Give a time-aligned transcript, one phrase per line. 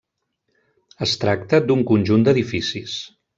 [1.07, 2.99] Es tracta d'un conjunt d'edificis.